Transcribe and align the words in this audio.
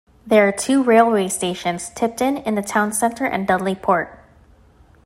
There 0.25 0.47
are 0.47 0.51
two 0.51 0.81
railway 0.81 1.27
stations- 1.27 1.89
Tipton 1.95 2.37
in 2.37 2.55
the 2.55 2.63
town 2.63 2.91
centre 2.91 3.25
and 3.25 3.45
Dudley 3.47 3.75
Port. 3.75 4.09